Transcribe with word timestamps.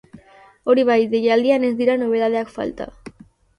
Hori 0.73 0.85
bai, 0.89 0.97
deialdian 1.11 1.69
ez 1.69 1.71
dira 1.83 1.99
nobedadeak 2.07 2.53
falta. 2.59 2.91